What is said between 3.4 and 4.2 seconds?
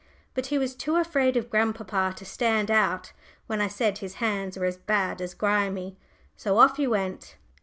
when I said his